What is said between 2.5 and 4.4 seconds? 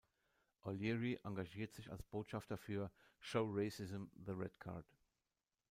für Show Racism the